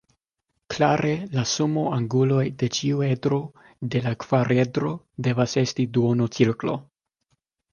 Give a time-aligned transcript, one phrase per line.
[0.75, 3.39] Klare la sumo anguloj de ĉiu edro
[3.97, 4.95] de la kvaredro
[5.29, 6.79] devas esti duono-cirklo.